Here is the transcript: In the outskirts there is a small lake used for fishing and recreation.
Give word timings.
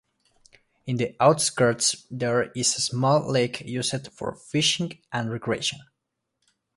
In 0.87 0.97
the 0.97 1.15
outskirts 1.19 2.07
there 2.09 2.49
is 2.53 2.75
a 2.75 2.81
small 2.81 3.31
lake 3.31 3.61
used 3.61 4.09
for 4.13 4.33
fishing 4.33 4.97
and 5.13 5.29
recreation. 5.31 5.81